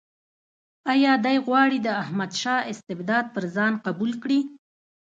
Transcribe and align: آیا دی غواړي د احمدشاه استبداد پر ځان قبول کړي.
آیا 0.91 1.13
دی 1.25 1.35
غواړي 1.47 1.77
د 1.81 1.87
احمدشاه 2.03 2.67
استبداد 2.71 3.25
پر 3.35 3.43
ځان 3.55 3.73
قبول 3.85 4.11
کړي. 4.23 4.39